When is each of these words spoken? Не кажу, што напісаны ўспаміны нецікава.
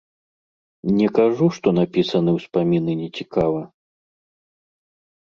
Не 1.01 1.07
кажу, 1.17 1.45
што 1.59 1.67
напісаны 1.79 2.31
ўспаміны 2.39 2.99
нецікава. 3.05 3.63